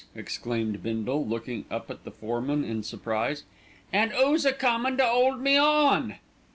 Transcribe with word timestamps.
exclaimed 0.15 0.81
Bindle, 0.81 1.23
looking 1.27 1.65
up 1.69 1.91
at 1.91 2.05
the 2.05 2.09
foreman 2.09 2.63
in 2.65 2.81
surprise. 2.81 3.43
"An' 3.93 4.09
who's 4.09 4.45
a 4.47 4.51
comin' 4.51 4.97
to 4.97 5.07
'old 5.07 5.39
me 5.41 5.57
on?" 5.57 6.15